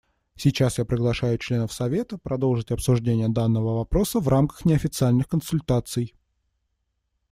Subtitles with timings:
[0.35, 6.15] Сейчас я приглашаю членов Совета продолжить обсуждение данного вопроса в рамках неофициальных консультаций.